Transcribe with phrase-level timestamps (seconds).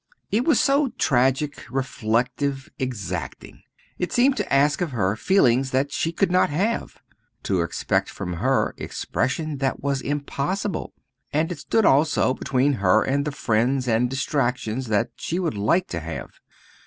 [0.31, 3.61] It was so tragic, reflective, exacting.
[3.99, 6.97] It seemed to ask of her feelings that she could not have,
[7.43, 10.95] to expect from her expression that was impossible.
[11.31, 15.85] And it stood also between her and the friends and distractions that she would like
[15.89, 16.31] to have.